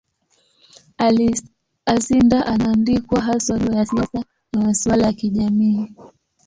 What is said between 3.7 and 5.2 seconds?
ya siasa na masuala ya